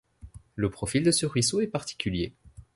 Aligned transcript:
Le 0.55 0.71
profil 0.71 1.03
de 1.03 1.11
ce 1.11 1.27
ruisseau 1.27 1.61
est 1.61 1.67
particulier. 1.67 2.33